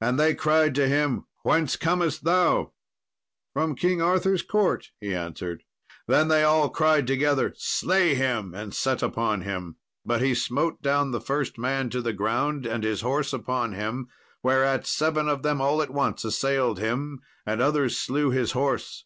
And 0.00 0.16
they 0.16 0.32
cried 0.32 0.76
to 0.76 0.86
him, 0.86 1.24
"Whence 1.42 1.74
comest 1.74 2.22
thou?" 2.22 2.70
"From 3.52 3.74
King 3.74 4.00
Arthur's 4.00 4.42
court," 4.44 4.92
he 5.00 5.12
answered. 5.12 5.64
Then 6.06 6.28
they 6.28 6.44
all 6.44 6.70
cried 6.70 7.08
together, 7.08 7.52
"Slay 7.56 8.14
him," 8.14 8.54
and 8.54 8.72
set 8.72 9.02
upon 9.02 9.40
him. 9.40 9.74
But 10.04 10.22
he 10.22 10.36
smote 10.36 10.82
down 10.82 11.10
the 11.10 11.20
first 11.20 11.58
man 11.58 11.90
to 11.90 12.00
the 12.00 12.12
ground, 12.12 12.64
and 12.64 12.84
his 12.84 13.00
horse 13.00 13.32
upon 13.32 13.72
him; 13.72 14.06
whereat 14.40 14.86
seven 14.86 15.28
of 15.28 15.42
them 15.42 15.60
all 15.60 15.82
at 15.82 15.90
once 15.90 16.24
assailed 16.24 16.78
him, 16.78 17.18
and 17.44 17.60
others 17.60 17.98
slew 17.98 18.30
his 18.30 18.52
horse. 18.52 19.04